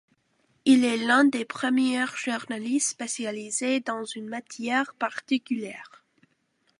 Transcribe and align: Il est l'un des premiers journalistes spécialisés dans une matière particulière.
Il 0.65 0.83
est 0.83 0.97
l'un 0.97 1.25
des 1.25 1.45
premiers 1.45 2.05
journalistes 2.15 2.89
spécialisés 2.89 3.81
dans 3.81 4.03
une 4.03 4.27
matière 4.29 4.95
particulière. 4.95 6.03